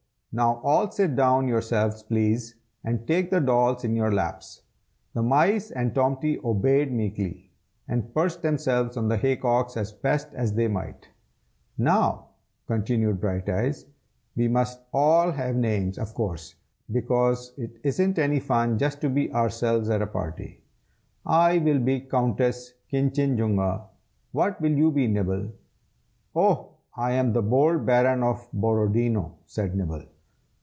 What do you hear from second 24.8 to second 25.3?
be,